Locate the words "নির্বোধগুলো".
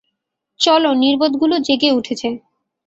0.93-1.55